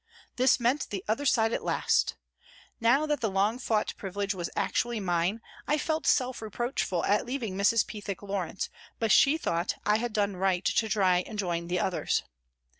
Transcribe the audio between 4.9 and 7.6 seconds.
mine I felt self reproachful at leaving